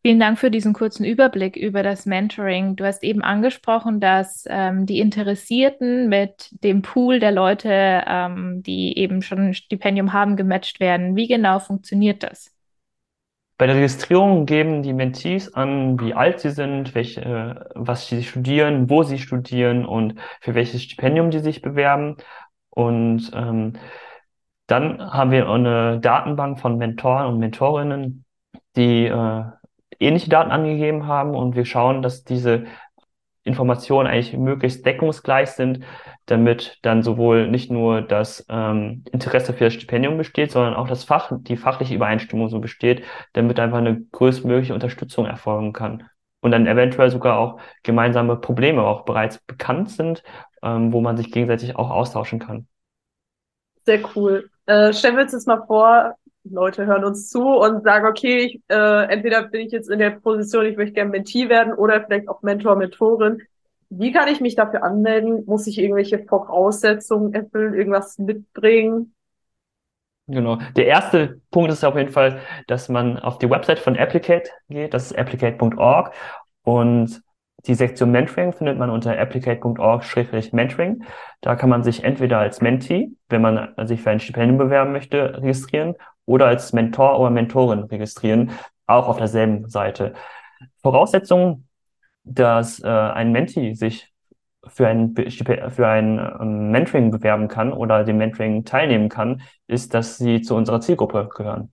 Vielen 0.06 0.20
Dank 0.20 0.38
für 0.38 0.52
diesen 0.52 0.72
kurzen 0.72 1.04
Überblick 1.04 1.56
über 1.56 1.82
das 1.82 2.06
Mentoring. 2.06 2.76
Du 2.76 2.84
hast 2.84 3.02
eben 3.02 3.22
angesprochen, 3.22 3.98
dass 3.98 4.44
ähm, 4.48 4.86
die 4.86 5.00
Interessierten 5.00 6.08
mit 6.08 6.48
dem 6.62 6.82
Pool 6.82 7.18
der 7.18 7.32
Leute, 7.32 8.04
ähm, 8.06 8.62
die 8.62 8.96
eben 8.96 9.20
schon 9.20 9.48
ein 9.48 9.54
Stipendium 9.54 10.12
haben, 10.12 10.36
gematcht 10.36 10.78
werden. 10.78 11.16
Wie 11.16 11.26
genau 11.26 11.58
funktioniert 11.58 12.22
das? 12.22 12.54
Bei 13.58 13.66
der 13.66 13.74
Registrierung 13.74 14.46
geben 14.46 14.84
die 14.84 14.92
Mentees 14.92 15.52
an, 15.54 15.98
wie 15.98 16.14
alt 16.14 16.38
sie 16.38 16.50
sind, 16.50 16.94
welche, 16.94 17.68
was 17.74 18.06
sie 18.06 18.22
studieren, 18.22 18.88
wo 18.88 19.02
sie 19.02 19.18
studieren 19.18 19.84
und 19.84 20.14
für 20.40 20.54
welches 20.54 20.84
Stipendium 20.84 21.32
die 21.32 21.40
sich 21.40 21.62
bewerben. 21.62 22.14
Und 22.70 23.32
ähm, 23.34 23.72
dann 24.68 25.00
haben 25.00 25.32
wir 25.32 25.48
eine 25.48 25.98
Datenbank 25.98 26.60
von 26.60 26.78
Mentoren 26.78 27.26
und 27.26 27.40
Mentorinnen, 27.40 28.24
die 28.76 29.06
äh, 29.06 29.42
ähnliche 30.00 30.30
Daten 30.30 30.50
angegeben 30.50 31.06
haben 31.06 31.34
und 31.34 31.56
wir 31.56 31.64
schauen, 31.64 32.02
dass 32.02 32.24
diese 32.24 32.64
Informationen 33.46 34.08
eigentlich 34.08 34.36
möglichst 34.36 34.84
deckungsgleich 34.84 35.50
sind, 35.50 35.80
damit 36.26 36.78
dann 36.82 37.04
sowohl 37.04 37.48
nicht 37.48 37.70
nur 37.70 38.02
das 38.02 38.44
ähm, 38.48 39.04
Interesse 39.12 39.52
für 39.52 39.64
das 39.64 39.74
Stipendium 39.74 40.18
besteht, 40.18 40.50
sondern 40.50 40.74
auch 40.74 40.88
das 40.88 41.04
Fach, 41.04 41.30
die 41.32 41.56
fachliche 41.56 41.94
Übereinstimmung 41.94 42.48
so 42.48 42.58
besteht, 42.58 43.04
damit 43.34 43.60
einfach 43.60 43.78
eine 43.78 44.02
größtmögliche 44.10 44.74
Unterstützung 44.74 45.26
erfolgen 45.26 45.72
kann. 45.72 46.08
Und 46.40 46.50
dann 46.50 46.66
eventuell 46.66 47.10
sogar 47.10 47.38
auch 47.38 47.60
gemeinsame 47.84 48.36
Probleme 48.36 48.82
auch 48.82 49.04
bereits 49.04 49.38
bekannt 49.38 49.90
sind, 49.90 50.24
ähm, 50.62 50.92
wo 50.92 51.00
man 51.00 51.16
sich 51.16 51.30
gegenseitig 51.30 51.76
auch 51.76 51.90
austauschen 51.90 52.40
kann. 52.40 52.66
Sehr 53.84 54.00
cool. 54.16 54.50
Äh, 54.66 54.92
stellen 54.92 55.14
wir 55.14 55.22
uns 55.22 55.32
jetzt 55.32 55.46
mal 55.46 55.64
vor, 55.66 56.14
Leute 56.50 56.86
hören 56.86 57.04
uns 57.04 57.28
zu 57.28 57.42
und 57.42 57.82
sagen, 57.84 58.06
okay, 58.06 58.38
ich, 58.38 58.60
äh, 58.68 59.04
entweder 59.12 59.42
bin 59.44 59.62
ich 59.62 59.72
jetzt 59.72 59.90
in 59.90 59.98
der 59.98 60.10
Position, 60.10 60.66
ich 60.66 60.76
möchte 60.76 60.94
gerne 60.94 61.10
Mentee 61.10 61.48
werden 61.48 61.72
oder 61.72 62.04
vielleicht 62.04 62.28
auch 62.28 62.42
Mentor, 62.42 62.76
Mentorin. 62.76 63.42
Wie 63.88 64.12
kann 64.12 64.28
ich 64.28 64.40
mich 64.40 64.56
dafür 64.56 64.82
anmelden? 64.82 65.44
Muss 65.46 65.66
ich 65.66 65.78
irgendwelche 65.78 66.18
Voraussetzungen 66.18 67.34
erfüllen, 67.34 67.74
irgendwas 67.74 68.18
mitbringen? 68.18 69.14
Genau. 70.28 70.58
Der 70.74 70.86
erste 70.86 71.40
Punkt 71.52 71.70
ist 71.70 71.84
auf 71.84 71.96
jeden 71.96 72.10
Fall, 72.10 72.40
dass 72.66 72.88
man 72.88 73.18
auf 73.18 73.38
die 73.38 73.48
Website 73.48 73.78
von 73.78 73.96
Applicate 73.96 74.50
geht. 74.68 74.92
Das 74.92 75.06
ist 75.06 75.16
applicate.org. 75.16 76.12
Und 76.64 77.22
die 77.66 77.74
Sektion 77.74 78.10
Mentoring 78.10 78.52
findet 78.52 78.76
man 78.76 78.90
unter 78.90 79.16
applicate.org-mentoring. 79.16 81.04
Da 81.40 81.54
kann 81.54 81.70
man 81.70 81.84
sich 81.84 82.02
entweder 82.02 82.38
als 82.38 82.60
Mentee, 82.60 83.12
wenn 83.28 83.42
man 83.42 83.72
sich 83.86 84.02
für 84.02 84.10
ein 84.10 84.20
Stipendium 84.20 84.58
bewerben 84.58 84.92
möchte, 84.92 85.40
registrieren 85.40 85.94
oder 86.26 86.46
als 86.46 86.72
Mentor 86.72 87.18
oder 87.18 87.30
Mentorin 87.30 87.84
registrieren, 87.84 88.50
auch 88.86 89.08
auf 89.08 89.16
derselben 89.16 89.68
Seite. 89.68 90.12
Voraussetzung, 90.82 91.66
dass 92.24 92.82
äh, 92.82 92.88
ein 92.88 93.32
Mentee 93.32 93.74
sich 93.74 94.12
für 94.68 94.88
ein, 94.88 95.14
für 95.14 95.88
ein 95.88 96.18
ähm, 96.40 96.70
Mentoring 96.70 97.10
bewerben 97.10 97.48
kann 97.48 97.72
oder 97.72 98.04
dem 98.04 98.18
Mentoring 98.18 98.64
teilnehmen 98.64 99.08
kann, 99.08 99.42
ist, 99.66 99.94
dass 99.94 100.18
sie 100.18 100.42
zu 100.42 100.54
unserer 100.56 100.80
Zielgruppe 100.80 101.28
gehören. 101.34 101.72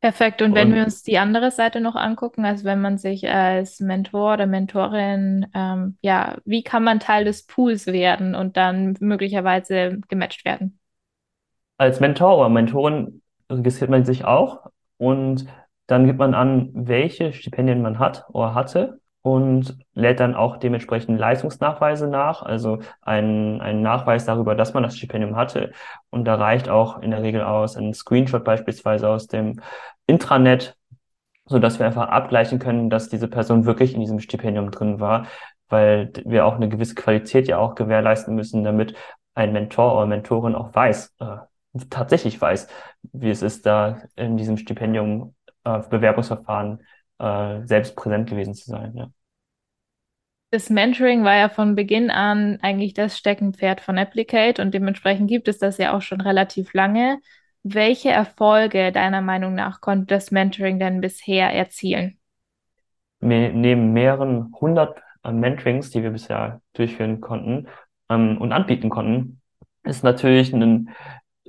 Perfekt. 0.00 0.42
Und 0.42 0.54
wenn 0.54 0.72
wir 0.72 0.84
uns 0.84 1.02
die 1.02 1.18
andere 1.18 1.50
Seite 1.50 1.80
noch 1.80 1.96
angucken, 1.96 2.44
also 2.44 2.64
wenn 2.64 2.80
man 2.80 2.98
sich 2.98 3.28
als 3.28 3.80
Mentor 3.80 4.34
oder 4.34 4.46
Mentorin, 4.46 5.46
ähm, 5.54 5.98
ja, 6.02 6.36
wie 6.44 6.62
kann 6.62 6.84
man 6.84 7.00
Teil 7.00 7.24
des 7.24 7.46
Pools 7.46 7.88
werden 7.88 8.36
und 8.36 8.56
dann 8.56 8.96
möglicherweise 9.00 9.98
gematcht 10.08 10.44
werden? 10.44 10.78
Als 11.78 11.98
Mentor 11.98 12.38
oder 12.38 12.48
Mentorin 12.48 13.22
registriert 13.50 13.90
man 13.90 14.04
sich 14.04 14.24
auch 14.24 14.70
und 14.96 15.46
dann 15.86 16.06
gibt 16.06 16.18
man 16.18 16.34
an, 16.34 16.70
welche 16.74 17.32
Stipendien 17.32 17.82
man 17.82 17.98
hat 17.98 18.26
oder 18.28 18.54
hatte 18.54 19.00
und 19.22 19.78
lädt 19.94 20.20
dann 20.20 20.34
auch 20.34 20.58
dementsprechend 20.58 21.18
Leistungsnachweise 21.18 22.08
nach, 22.08 22.42
also 22.42 22.80
einen, 23.02 23.60
einen 23.60 23.82
Nachweis 23.82 24.24
darüber, 24.24 24.54
dass 24.54 24.74
man 24.74 24.82
das 24.82 24.96
Stipendium 24.96 25.36
hatte. 25.36 25.72
Und 26.10 26.24
da 26.24 26.36
reicht 26.36 26.68
auch 26.68 27.00
in 27.00 27.10
der 27.10 27.22
Regel 27.22 27.42
aus 27.42 27.76
ein 27.76 27.94
Screenshot 27.94 28.44
beispielsweise 28.44 29.08
aus 29.08 29.26
dem 29.26 29.60
Intranet, 30.06 30.76
so 31.46 31.58
dass 31.58 31.78
wir 31.78 31.86
einfach 31.86 32.08
abgleichen 32.08 32.58
können, 32.58 32.90
dass 32.90 33.08
diese 33.08 33.28
Person 33.28 33.64
wirklich 33.64 33.94
in 33.94 34.00
diesem 34.00 34.20
Stipendium 34.20 34.70
drin 34.70 35.00
war, 35.00 35.26
weil 35.68 36.12
wir 36.24 36.46
auch 36.46 36.54
eine 36.54 36.68
gewisse 36.68 36.94
Qualität 36.94 37.48
ja 37.48 37.58
auch 37.58 37.74
gewährleisten 37.74 38.34
müssen, 38.34 38.64
damit 38.64 38.94
ein 39.34 39.52
Mentor 39.52 39.94
oder 39.94 40.06
Mentorin 40.06 40.54
auch 40.54 40.74
weiß, 40.74 41.14
äh, 41.20 41.36
tatsächlich 41.90 42.40
weiß, 42.40 42.68
wie 43.12 43.30
es 43.30 43.42
ist, 43.42 43.66
da 43.66 44.02
in 44.16 44.36
diesem 44.36 44.56
Stipendium 44.56 45.34
äh, 45.64 45.80
Bewerbungsverfahren 45.88 46.80
äh, 47.18 47.60
selbst 47.64 47.96
präsent 47.96 48.28
gewesen 48.28 48.54
zu 48.54 48.70
sein. 48.70 48.92
Ja. 48.94 49.10
Das 50.50 50.70
Mentoring 50.70 51.24
war 51.24 51.36
ja 51.36 51.48
von 51.50 51.74
Beginn 51.74 52.10
an 52.10 52.58
eigentlich 52.62 52.94
das 52.94 53.18
Steckenpferd 53.18 53.82
von 53.82 53.98
Applicate 53.98 54.62
und 54.62 54.72
dementsprechend 54.72 55.28
gibt 55.28 55.46
es 55.46 55.58
das 55.58 55.76
ja 55.76 55.94
auch 55.94 56.00
schon 56.00 56.22
relativ 56.22 56.72
lange. 56.72 57.20
Welche 57.64 58.10
Erfolge 58.10 58.92
deiner 58.92 59.20
Meinung 59.20 59.54
nach 59.54 59.80
konnte 59.80 60.06
das 60.06 60.30
Mentoring 60.30 60.78
denn 60.78 61.00
bisher 61.02 61.52
erzielen? 61.52 62.18
Neben 63.20 63.92
mehreren 63.92 64.54
hundert 64.58 65.02
äh, 65.24 65.32
Mentorings, 65.32 65.90
die 65.90 66.02
wir 66.02 66.10
bisher 66.10 66.62
durchführen 66.72 67.20
konnten 67.20 67.66
ähm, 68.08 68.38
und 68.40 68.52
anbieten 68.52 68.88
konnten, 68.88 69.40
ist 69.82 70.04
natürlich 70.04 70.52
ein 70.54 70.90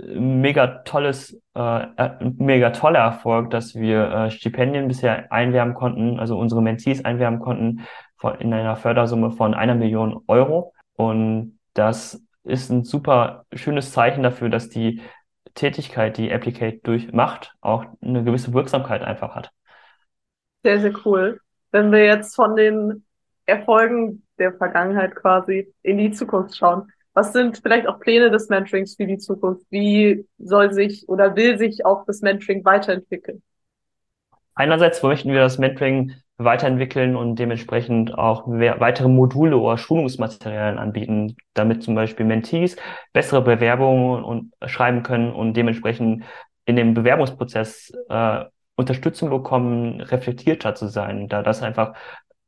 mega 0.02 0.68
tolles, 0.84 1.40
äh, 1.56 2.10
mega 2.22 2.72
toller 2.72 3.00
Erfolg, 3.00 3.50
dass 3.52 3.76
wir 3.76 4.12
äh, 4.12 4.32
Stipendien 4.32 4.88
bisher 4.88 5.32
einwerben 5.32 5.74
konnten, 5.74 6.20
also 6.20 6.38
unsere 6.38 6.62
Mentees 6.62 7.04
einwerben 7.04 7.40
konnten 7.40 7.86
von, 8.18 8.36
in 8.40 8.54
einer 8.54 8.76
Fördersumme 8.76 9.32
von 9.32 9.54
einer 9.54 9.76
Million 9.76 10.24
Euro. 10.28 10.74
Und 10.96 11.60
das 11.74 12.24
ist 12.44 12.70
ein 12.70 12.84
super 12.84 13.46
schönes 13.54 13.92
Zeichen 13.92 14.24
dafür, 14.24 14.50
dass 14.50 14.70
die 14.70 15.02
Tätigkeit, 15.54 16.18
die 16.18 16.32
Applicate 16.32 16.80
durchmacht, 16.84 17.54
auch 17.62 17.86
eine 18.02 18.24
gewisse 18.24 18.54
Wirksamkeit 18.54 19.02
einfach 19.02 19.36
hat. 19.36 19.52
Sehr, 20.64 20.80
sehr 20.80 20.94
cool. 21.06 21.40
Wenn 21.72 21.92
wir 21.92 22.06
jetzt 22.06 22.36
von 22.36 22.56
den 22.56 23.06
Erfolgen 23.46 24.26
der 24.38 24.54
Vergangenheit 24.54 25.16
quasi 25.16 25.74
in 25.82 25.98
die 25.98 26.12
Zukunft 26.12 26.56
schauen, 26.56 26.92
was 27.20 27.34
sind 27.34 27.58
vielleicht 27.62 27.86
auch 27.86 28.00
Pläne 28.00 28.32
des 28.32 28.48
Mentorings 28.48 28.96
für 28.96 29.06
die 29.06 29.18
Zukunft? 29.18 29.66
Wie 29.70 30.26
soll 30.38 30.72
sich 30.72 31.10
oder 31.10 31.36
will 31.36 31.58
sich 31.58 31.86
auch 31.86 32.06
das 32.06 32.22
Mentoring 32.22 32.64
weiterentwickeln? 32.64 33.42
Einerseits 34.56 35.04
möchten 35.04 35.34
wir 35.34 35.42
das 35.42 35.58
Mentoring 35.58 36.14
weiterentwickeln 36.38 37.18
und 37.18 37.36
dementsprechend 37.36 38.18
auch 38.18 38.48
weitere 38.48 39.10
Module 39.10 39.58
oder 39.58 39.78
Schulungsmaterialien 39.78 40.80
anbieten, 40.80 41.36
damit 41.54 41.84
zum 41.84 41.94
Beispiel 41.94 42.26
Mentees 42.26 42.78
bessere 43.12 43.42
Bewerbungen 43.42 44.24
und 44.24 44.54
schreiben 44.66 45.04
können 45.04 45.34
und 45.34 45.56
dementsprechend 45.56 46.24
in 46.64 46.78
dem 46.78 46.94
Bewerbungsprozess 46.94 47.92
äh, 48.08 48.46
Unterstützung 48.78 49.30
bekommen, 49.30 50.00
reflektierter 50.00 50.74
zu 50.74 50.88
sein, 50.88 51.28
da 51.28 51.44
das 51.44 51.62
einfach 51.64 51.96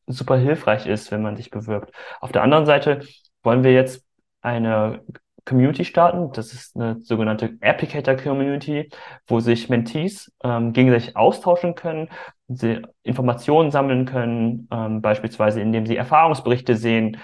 super 0.08 0.38
hilfreich 0.38 0.88
ist, 0.88 1.12
wenn 1.12 1.22
man 1.22 1.36
sich 1.36 1.50
bewirbt. 1.50 1.94
Auf 2.22 2.32
der 2.32 2.44
anderen 2.44 2.66
Seite 2.66 3.02
wollen 3.44 3.66
wir 3.66 3.74
jetzt 3.74 4.06
eine 4.42 5.02
Community 5.46 5.86
starten. 5.86 6.32
Das 6.34 6.54
ist 6.54 6.76
eine 6.76 7.00
sogenannte 7.02 7.58
Applicator 7.62 8.16
Community, 8.16 8.90
wo 9.28 9.40
sich 9.40 9.70
Mentees 9.70 10.32
ähm, 10.44 10.74
gegenseitig 10.74 11.16
austauschen 11.16 11.76
können, 11.76 12.10
sie 12.48 12.82
Informationen 13.04 13.72
sammeln 13.72 14.06
können, 14.06 14.68
ähm, 14.72 15.02
beispielsweise 15.02 15.62
indem 15.62 15.86
sie 15.86 15.96
Erfahrungsberichte 15.98 16.76
sehen 16.76 17.18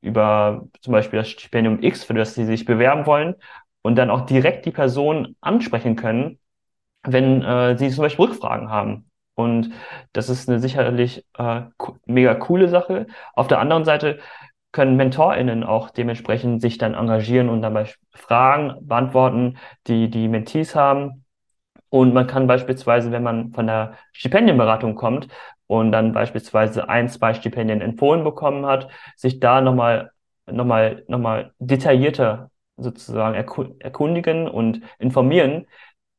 über 0.00 0.66
zum 0.82 0.92
Beispiel 0.92 1.18
das 1.20 1.30
Stipendium 1.30 1.82
X, 1.82 2.04
für 2.04 2.14
das 2.14 2.34
sie 2.34 2.44
sich 2.44 2.66
bewerben 2.66 3.06
wollen 3.06 3.36
und 3.82 3.96
dann 3.96 4.10
auch 4.10 4.22
direkt 4.26 4.66
die 4.66 4.70
Person 4.70 5.36
ansprechen 5.40 5.96
können, 5.96 6.38
wenn 7.02 7.42
äh, 7.42 7.78
sie 7.78 7.90
zum 7.90 8.02
Beispiel 8.02 8.26
Rückfragen 8.26 8.68
haben. 8.70 9.10
Und 9.34 9.72
das 10.12 10.28
ist 10.28 10.48
eine 10.48 10.60
sicherlich 10.60 11.24
äh, 11.38 11.62
mega 12.06 12.34
coole 12.34 12.68
Sache. 12.68 13.06
Auf 13.34 13.48
der 13.48 13.58
anderen 13.58 13.84
Seite 13.84 14.20
können 14.74 14.96
MentorInnen 14.96 15.62
auch 15.62 15.90
dementsprechend 15.90 16.60
sich 16.60 16.78
dann 16.78 16.94
engagieren 16.94 17.48
und 17.48 17.62
dabei 17.62 17.86
Fragen 18.12 18.74
beantworten, 18.80 19.56
die 19.86 20.10
die 20.10 20.26
Mentees 20.28 20.74
haben. 20.74 21.24
Und 21.90 22.12
man 22.12 22.26
kann 22.26 22.48
beispielsweise, 22.48 23.12
wenn 23.12 23.22
man 23.22 23.52
von 23.52 23.68
der 23.68 23.94
Stipendienberatung 24.12 24.96
kommt 24.96 25.28
und 25.68 25.92
dann 25.92 26.12
beispielsweise 26.12 26.88
ein, 26.88 27.08
zwei 27.08 27.34
Stipendien 27.34 27.80
empfohlen 27.80 28.24
bekommen 28.24 28.66
hat, 28.66 28.88
sich 29.16 29.38
da 29.40 29.60
nochmal 29.60 30.10
nochmal 30.46 31.04
nochmal 31.08 31.52
detaillierter 31.60 32.50
sozusagen 32.76 33.36
erkundigen 33.78 34.48
und 34.48 34.82
informieren, 34.98 35.66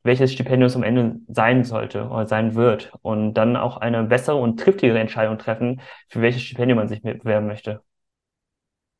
welches 0.03 0.31
Stipendium 0.33 0.67
es 0.67 0.75
am 0.77 0.83
Ende 0.83 1.19
sein 1.27 1.65
sollte 1.65 2.07
oder 2.07 2.25
sein 2.27 2.55
wird 2.55 2.93
und 3.01 3.33
dann 3.33 3.57
auch 3.57 3.77
eine 3.77 4.03
bessere 4.05 4.37
und 4.37 4.59
triftigere 4.59 4.99
Entscheidung 4.99 5.37
treffen, 5.39 5.81
für 6.09 6.21
welches 6.21 6.43
Stipendium 6.43 6.77
man 6.77 6.87
sich 6.87 7.01
bewerben 7.01 7.47
möchte. 7.47 7.84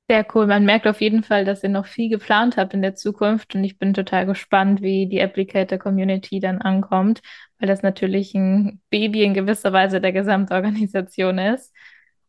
Sehr 0.07 0.25
cool. 0.35 0.45
Man 0.45 0.65
merkt 0.65 0.85
auf 0.85 1.01
jeden 1.01 1.23
Fall, 1.23 1.45
dass 1.45 1.63
ihr 1.63 1.69
noch 1.69 1.87
viel 1.87 2.09
geplant 2.09 2.57
habt 2.57 2.75
in 2.75 2.83
der 2.83 2.93
Zukunft 2.93 3.55
und 3.55 3.63
ich 3.63 3.79
bin 3.79 3.95
total 3.95 4.27
gespannt, 4.27 4.83
wie 4.83 5.07
die 5.07 5.19
Applicator 5.21 5.79
Community 5.79 6.39
dann 6.39 6.61
ankommt, 6.61 7.21
weil 7.57 7.67
das 7.67 7.81
natürlich 7.81 8.35
ein 8.35 8.81
Baby 8.91 9.23
in 9.23 9.33
gewisser 9.33 9.73
Weise 9.73 9.99
der 10.01 10.11
Gesamtorganisation 10.11 11.39
ist. 11.39 11.73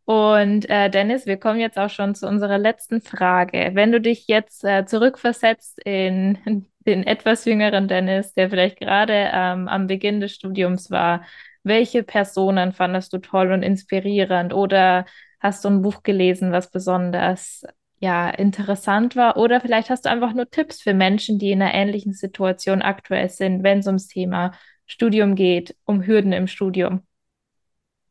Und 0.07 0.71
äh, 0.71 0.89
Dennis, 0.89 1.27
wir 1.27 1.37
kommen 1.37 1.61
jetzt 1.61 1.79
auch 1.79 1.91
schon 1.91 2.15
zu 2.15 2.27
unserer 2.27 2.57
letzten 2.59 3.03
Frage. 3.03 3.73
Wenn 3.75 3.93
du 3.93 4.01
dich 4.01 4.27
jetzt 4.27 4.65
äh, 4.65 4.87
zurückversetzt 4.87 5.79
in 5.85 6.39
den 6.87 7.03
etwas 7.07 7.45
jüngeren 7.45 7.89
Dennis, 7.89 8.33
der 8.33 8.49
vielleicht 8.49 8.79
gerade 8.79 9.31
ähm, 9.35 9.69
am 9.69 9.87
Beginn 9.87 10.21
des 10.21 10.33
Studiums 10.33 10.91
war, 10.91 11.25
welche 11.63 12.03
Personen 12.05 12.73
fandest 12.73 13.13
du 13.13 13.19
toll 13.19 13.53
und 13.53 13.63
inspirierend 13.63 14.55
oder 14.55 15.05
Hast 15.47 15.65
du 15.65 15.69
ein 15.69 15.81
Buch 15.81 16.03
gelesen, 16.03 16.51
was 16.51 16.73
besonders 16.73 17.65
ja, 18.01 18.29
interessant 18.29 19.15
war? 19.15 19.37
Oder 19.37 19.61
vielleicht 19.61 19.91
hast 19.91 20.05
du 20.05 20.11
einfach 20.11 20.35
nur 20.35 20.51
Tipps 20.51 20.83
für 20.83 20.93
Menschen, 20.93 21.39
die 21.39 21.53
in 21.53 21.63
einer 21.63 21.73
ähnlichen 21.73 22.15
Situation 22.15 22.83
aktuell 22.83 23.29
sind, 23.29 23.63
wenn 23.63 23.79
es 23.79 23.87
ums 23.87 24.09
Thema 24.09 24.51
Studium 24.87 25.37
geht, 25.37 25.77
um 25.85 26.05
Hürden 26.05 26.33
im 26.33 26.49
Studium. 26.49 27.03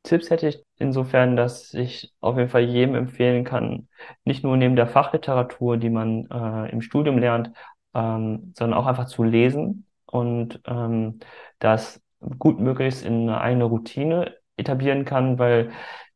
Tipps 0.04 0.30
hätte 0.30 0.48
ich 0.48 0.64
insofern, 0.78 1.36
dass 1.36 1.74
ich 1.74 2.14
auf 2.22 2.38
jeden 2.38 2.48
Fall 2.48 2.64
jedem 2.64 2.96
empfehlen 2.96 3.44
kann, 3.44 3.90
nicht 4.24 4.46
nur 4.46 4.56
neben 4.56 4.78
der 4.78 4.88
Fachliteratur, 4.88 5.76
die 5.76 5.90
man 5.90 6.28
äh, 6.32 6.72
im 6.72 6.80
Studium 6.80 7.18
lernt, 7.18 7.52
ähm, 7.94 8.54
sondern 8.58 8.80
auch 8.80 8.86
einfach 8.86 9.08
zu 9.08 9.24
lesen 9.24 9.86
und 10.06 10.62
ähm, 10.66 11.20
das 11.60 12.02
gut 12.40 12.62
möglichst 12.62 13.06
in 13.06 13.24
eine 13.24 13.42
eigene 13.42 13.66
Routine 13.66 14.36
etablieren 14.56 15.04
kann, 15.04 15.38
weil 15.38 15.72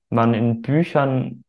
man 0.10 0.34
in 0.34 0.62
Büchern 0.62 1.44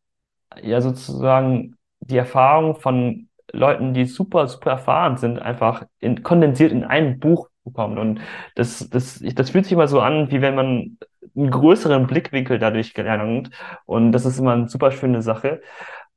ja 0.61 0.81
sozusagen 0.81 1.75
die 1.99 2.17
Erfahrung 2.17 2.75
von 2.75 3.29
Leuten, 3.53 3.93
die 3.93 4.05
super, 4.05 4.47
super 4.47 4.71
erfahren 4.71 5.17
sind, 5.17 5.39
einfach 5.39 5.85
in, 5.99 6.23
kondensiert 6.23 6.71
in 6.71 6.83
einem 6.83 7.19
Buch 7.19 7.49
bekommt. 7.63 7.99
Und 7.99 8.21
das, 8.55 8.89
das, 8.89 9.21
das 9.35 9.49
fühlt 9.49 9.65
sich 9.65 9.73
immer 9.73 9.87
so 9.87 10.01
an, 10.01 10.31
wie 10.31 10.41
wenn 10.41 10.55
man 10.55 10.97
einen 11.35 11.51
größeren 11.51 12.07
Blickwinkel 12.07 12.59
dadurch 12.59 12.93
gelernt. 12.93 13.51
Und 13.85 14.11
das 14.11 14.25
ist 14.25 14.39
immer 14.39 14.53
eine 14.53 14.69
super 14.69 14.91
schöne 14.91 15.21
Sache. 15.21 15.61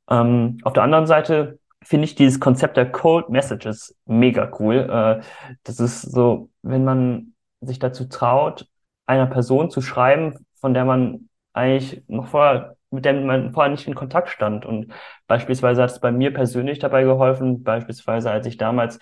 Ähm, 0.09 0.57
auf 0.63 0.73
der 0.73 0.83
anderen 0.83 1.07
Seite 1.07 1.59
finde 1.83 2.05
ich 2.05 2.15
dieses 2.15 2.39
Konzept 2.39 2.77
der 2.77 2.91
Cold 2.91 3.29
Messages 3.29 3.95
mega 4.05 4.51
cool. 4.59 4.77
Äh, 4.89 5.23
das 5.63 5.79
ist 5.79 6.01
so, 6.01 6.49
wenn 6.63 6.83
man 6.83 7.33
sich 7.61 7.79
dazu 7.79 8.05
traut, 8.05 8.67
einer 9.05 9.27
Person 9.27 9.69
zu 9.69 9.81
schreiben, 9.81 10.45
von 10.59 10.73
der 10.73 10.85
man 10.85 11.29
eigentlich 11.55 12.03
noch 12.07 12.27
vorher, 12.27 12.77
mit 12.91 13.05
der 13.05 13.13
man 13.13 13.53
vorher 13.53 13.71
nicht 13.71 13.87
in 13.87 13.95
Kontakt 13.95 14.29
stand. 14.29 14.65
Und 14.65 14.93
beispielsweise 15.27 15.81
hat 15.83 15.91
es 15.91 15.99
bei 15.99 16.11
mir 16.11 16.33
persönlich 16.33 16.79
dabei 16.79 17.03
geholfen, 17.03 17.63
beispielsweise 17.63 18.31
als 18.31 18.45
ich 18.47 18.57
damals 18.57 18.99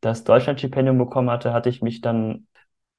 das 0.00 0.24
Deutschlandstipendium 0.24 0.98
bekommen 0.98 1.30
hatte, 1.30 1.52
hatte 1.52 1.68
ich 1.68 1.82
mich 1.82 2.00
dann 2.00 2.46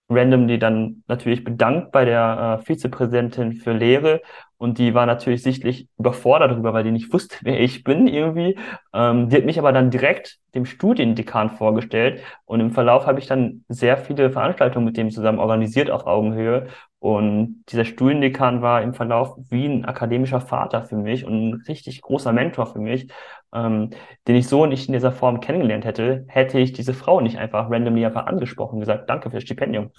randomly 0.10 0.58
dann 0.60 1.04
natürlich 1.08 1.44
bedankt 1.44 1.92
bei 1.92 2.06
der 2.06 2.60
äh, 2.60 2.66
Vizepräsidentin 2.66 3.54
für 3.54 3.74
Lehre. 3.74 4.22
Und 4.58 4.78
die 4.78 4.94
war 4.94 5.06
natürlich 5.06 5.42
sichtlich 5.42 5.88
überfordert 5.98 6.52
darüber, 6.52 6.74
weil 6.74 6.84
die 6.84 6.92
nicht 6.92 7.14
wusste, 7.14 7.38
wer 7.44 7.60
ich 7.62 7.84
bin 7.84 8.08
irgendwie. 8.08 8.58
Ähm, 8.94 9.30
die 9.30 9.38
hat 9.38 9.46
mich 9.46 9.58
aber 9.60 9.72
dann 9.72 9.90
direkt 9.90 10.40
dem 10.54 10.66
Studiendekan 10.66 11.52
vorgestellt. 11.52 12.22
Und 12.46 12.60
im 12.60 12.72
Verlauf 12.72 13.06
habe 13.06 13.20
ich 13.20 13.28
dann 13.28 13.64
sehr 13.70 13.98
viele 13.98 14.32
Veranstaltungen 14.32 14.86
mit 14.86 14.98
dem 14.98 15.12
zusammen 15.12 15.40
organisiert 15.40 15.90
auf 15.90 16.08
Augenhöhe. 16.08 16.68
Und 17.00 17.64
dieser 17.70 17.86
Studiendekan 17.86 18.62
war 18.62 18.82
im 18.82 18.94
Verlauf 18.94 19.38
wie 19.50 19.66
ein 19.66 19.86
akademischer 19.86 20.42
Vater 20.42 20.84
für 20.84 20.98
mich 20.98 21.26
und 21.26 21.50
ein 21.50 21.64
richtig 21.68 22.02
großer 22.02 22.34
Mentor 22.34 22.66
für 22.66 22.80
mich, 22.80 23.08
ähm, 23.54 23.92
den 24.28 24.36
ich 24.36 24.48
so 24.48 24.66
nicht 24.66 24.88
in 24.88 24.94
dieser 24.94 25.12
Form 25.12 25.40
kennengelernt 25.40 25.86
hätte, 25.86 26.26
hätte 26.28 26.60
ich 26.60 26.74
diese 26.74 26.94
Frau 26.94 27.22
nicht 27.22 27.38
einfach 27.38 27.70
randomly 27.70 28.06
einfach 28.06 28.26
angesprochen 28.26 28.76
und 28.76 28.80
gesagt, 28.82 29.10
danke 29.10 29.30
für 29.30 29.38
das 29.38 29.44
Stipendium. 29.44 29.92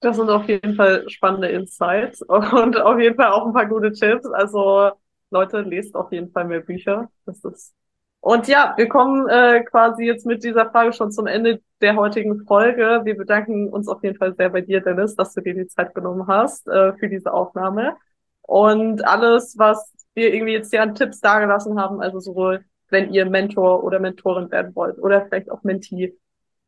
Das 0.00 0.16
sind 0.16 0.30
auf 0.30 0.48
jeden 0.48 0.74
Fall 0.74 1.08
spannende 1.08 1.48
Insights 1.48 2.22
und 2.28 2.80
auf 2.80 2.98
jeden 3.00 3.16
Fall 3.16 3.32
auch 3.32 3.46
ein 3.46 3.52
paar 3.52 3.66
gute 3.66 3.92
Tipps. 3.92 4.26
Also 4.26 4.90
Leute, 5.30 5.60
lest 5.60 5.94
auf 5.94 6.12
jeden 6.12 6.30
Fall 6.30 6.44
mehr 6.44 6.60
Bücher. 6.60 7.08
Das 7.26 7.44
ist 7.44 7.74
und 8.20 8.48
ja, 8.48 8.74
wir 8.76 8.88
kommen 8.88 9.28
äh, 9.28 9.62
quasi 9.64 10.04
jetzt 10.04 10.26
mit 10.26 10.42
dieser 10.42 10.70
Frage 10.70 10.92
schon 10.92 11.12
zum 11.12 11.26
Ende 11.26 11.62
der 11.80 11.96
heutigen 11.96 12.44
Folge. 12.44 13.00
Wir 13.04 13.16
bedanken 13.16 13.68
uns 13.68 13.88
auf 13.88 14.02
jeden 14.02 14.18
Fall 14.18 14.34
sehr 14.34 14.50
bei 14.50 14.60
dir, 14.60 14.80
Dennis, 14.80 15.14
dass 15.14 15.34
du 15.34 15.40
dir 15.40 15.54
die 15.54 15.68
Zeit 15.68 15.94
genommen 15.94 16.26
hast 16.26 16.66
äh, 16.68 16.94
für 16.94 17.08
diese 17.08 17.32
Aufnahme. 17.32 17.96
Und 18.42 19.06
alles, 19.06 19.56
was 19.58 19.92
wir 20.18 20.34
irgendwie 20.34 20.52
jetzt 20.52 20.70
hier 20.70 20.82
an 20.82 20.94
Tipps 20.94 21.20
dargelassen 21.20 21.80
haben, 21.80 22.02
also 22.02 22.20
sowohl 22.20 22.64
wenn 22.90 23.12
ihr 23.12 23.26
Mentor 23.26 23.84
oder 23.84 23.98
Mentorin 23.98 24.50
werden 24.50 24.74
wollt 24.74 24.98
oder 24.98 25.26
vielleicht 25.26 25.50
auch 25.50 25.62
Mentee, 25.62 26.14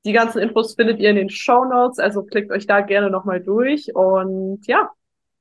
die 0.04 0.12
ganzen 0.12 0.38
Infos 0.40 0.74
findet 0.74 0.98
ihr 0.98 1.10
in 1.10 1.16
den 1.16 1.30
Show 1.30 1.64
Notes, 1.64 1.98
also 1.98 2.22
klickt 2.22 2.50
euch 2.50 2.66
da 2.66 2.80
gerne 2.80 3.10
nochmal 3.10 3.40
durch. 3.40 3.94
Und 3.94 4.66
ja, 4.66 4.90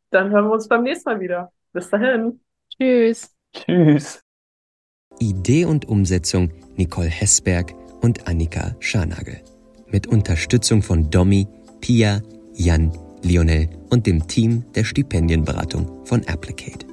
dann 0.09 0.31
hören 0.31 0.45
wir 0.45 0.53
uns 0.53 0.67
beim 0.67 0.83
nächsten 0.83 1.09
Mal 1.09 1.19
wieder. 1.19 1.51
Bis 1.71 1.89
dahin. 1.89 2.41
Tschüss. 2.69 3.33
Tschüss. 3.53 4.21
Idee 5.19 5.65
und 5.65 5.87
Umsetzung 5.87 6.51
Nicole 6.75 7.07
Hessberg 7.07 7.73
und 8.01 8.27
Annika 8.27 8.75
Scharnagel. 8.79 9.41
Mit 9.87 10.07
Unterstützung 10.07 10.81
von 10.81 11.09
Domi, 11.09 11.47
Pia, 11.81 12.21
Jan, 12.53 12.91
Lionel 13.23 13.69
und 13.89 14.07
dem 14.07 14.27
Team 14.27 14.63
der 14.73 14.84
Stipendienberatung 14.84 16.05
von 16.05 16.25
Applicate. 16.27 16.88